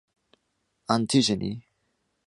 [0.95, 1.51] Antigeny.